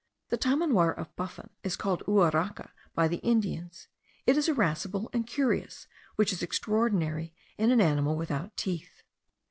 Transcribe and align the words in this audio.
The 0.29 0.37
tamanoir 0.37 0.89
of 0.91 1.15
Buffon 1.15 1.51
is 1.61 1.75
called 1.75 2.03
uaraca 2.07 2.71
by 2.95 3.07
the 3.07 3.17
Indians; 3.17 3.87
it 4.25 4.35
is 4.35 4.49
irascible 4.49 5.11
and 5.13 5.27
courageous, 5.31 5.85
which 6.15 6.33
is 6.33 6.41
extraordinary 6.41 7.35
in 7.59 7.69
an 7.69 7.81
animal 7.81 8.15
without 8.15 8.57
teeth. 8.57 9.03